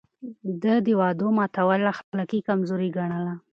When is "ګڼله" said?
2.97-3.33